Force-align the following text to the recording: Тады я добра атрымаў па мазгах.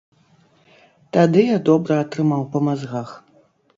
Тады 1.17 1.41
я 1.49 1.57
добра 1.69 1.99
атрымаў 2.05 2.41
па 2.55 2.59
мазгах. 2.69 3.09